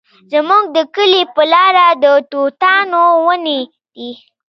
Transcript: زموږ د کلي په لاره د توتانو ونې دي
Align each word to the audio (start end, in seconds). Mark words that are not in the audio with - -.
زموږ 0.31 0.63
د 0.75 0.77
کلي 0.95 1.21
په 1.35 1.43
لاره 1.53 1.87
د 2.03 2.05
توتانو 2.31 3.03
ونې 3.25 3.61
دي 3.95 4.11